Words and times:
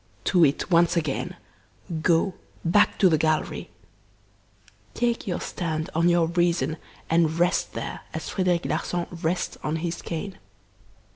"To 0.23 0.43
it, 0.43 0.71
once 0.71 0.97
again! 0.97 1.35
Go 2.01 2.33
back 2.65 2.97
to 2.97 3.07
the 3.07 3.19
gallery. 3.19 3.69
Take 4.95 5.27
your 5.27 5.39
stand 5.39 5.91
on 5.93 6.09
your 6.09 6.25
reason 6.25 6.77
and 7.07 7.37
rest 7.37 7.73
there 7.73 7.99
as 8.11 8.27
Frederic 8.29 8.65
Larsan 8.65 9.05
rests 9.11 9.57
on 9.61 9.75
his 9.75 10.01
cane. 10.01 10.39